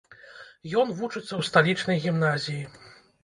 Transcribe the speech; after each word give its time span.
Ён 0.83 0.93
вучыцца 1.01 1.27
ў 1.35 1.41
сталічнай 1.49 2.01
гімназіі. 2.05 2.63